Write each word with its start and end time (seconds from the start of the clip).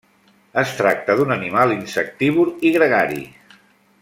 Es 0.61 0.71
tracta 0.79 1.17
d'un 1.19 1.35
animal 1.35 1.75
insectívor 1.77 2.53
i 2.71 2.73
gregari. 2.79 3.23